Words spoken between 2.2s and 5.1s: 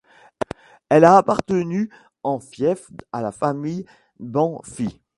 en fief à la famille Bánffy.